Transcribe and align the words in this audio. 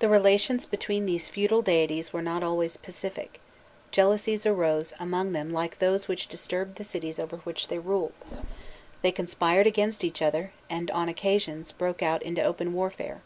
The 0.00 0.10
relations 0.10 0.66
between 0.66 1.06
these 1.06 1.30
feudal 1.30 1.62
deities 1.62 2.12
were 2.12 2.20
not 2.20 2.42
always 2.42 2.76
pacific: 2.76 3.40
jealousies 3.90 4.44
arose 4.44 4.92
among 5.00 5.32
them 5.32 5.54
like 5.54 5.78
those 5.78 6.06
which 6.06 6.28
disturbed 6.28 6.76
the 6.76 6.84
cities 6.84 7.18
over 7.18 7.38
which 7.38 7.68
they 7.68 7.78
ruled; 7.78 8.12
they 9.00 9.10
conspired 9.10 9.66
against 9.66 10.04
each 10.04 10.20
other, 10.20 10.52
and 10.68 10.90
on 10.90 11.08
occasions 11.08 11.72
broke 11.72 12.02
out 12.02 12.22
into 12.22 12.42
open 12.42 12.74
warfare. 12.74 13.22